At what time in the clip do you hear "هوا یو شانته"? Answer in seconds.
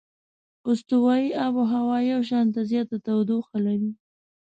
1.73-2.61